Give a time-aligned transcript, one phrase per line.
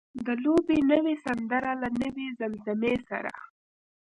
[0.25, 3.33] د لوبې نوې سندره له نوې زمزمې سره.